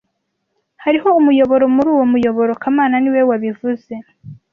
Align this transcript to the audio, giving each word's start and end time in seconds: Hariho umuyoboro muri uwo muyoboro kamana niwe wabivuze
Hariho 0.83 1.09
umuyoboro 1.19 1.65
muri 1.75 1.89
uwo 1.95 2.05
muyoboro 2.11 2.51
kamana 2.61 2.95
niwe 2.99 3.21
wabivuze 3.29 3.93